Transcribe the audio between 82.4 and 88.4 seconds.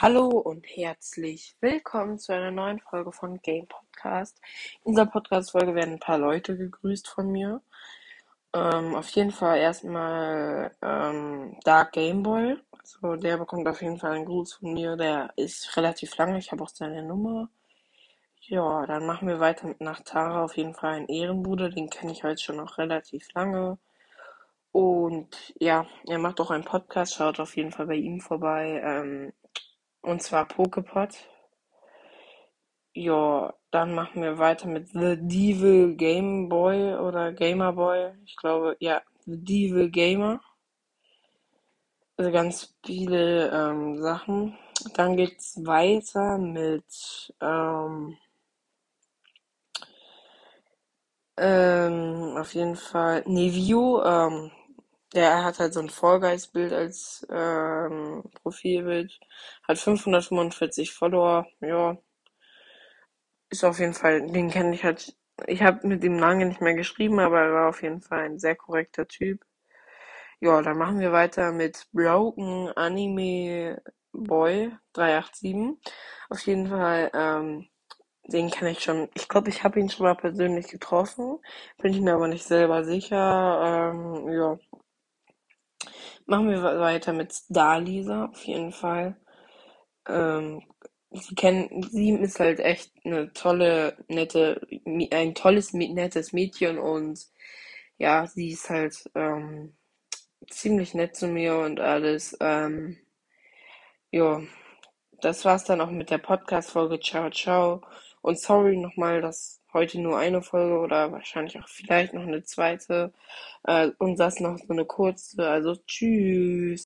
selber sicher. Ähm, ja. Machen wir weiter mit Starlisa,